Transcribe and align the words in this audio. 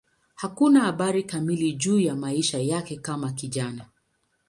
Hakuna 0.35 0.79
habari 0.79 1.23
kamili 1.23 1.73
juu 1.73 1.99
ya 1.99 2.15
maisha 2.15 2.59
yake 2.59 2.95
kama 2.97 3.31
kijana. 3.31 3.85